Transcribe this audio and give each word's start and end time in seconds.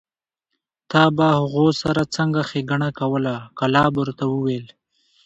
تا 0.91 1.03
به 1.15 1.25
هغو 1.37 1.67
سره 1.81 2.01
څنګه 2.15 2.41
ښېګڼه 2.49 2.89
کوله؟ 2.99 3.35
کلاب 3.59 3.91
ورته 3.97 4.23
وویل: 4.29 4.65